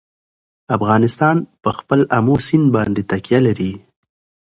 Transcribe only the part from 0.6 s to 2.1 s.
افغانستان په خپل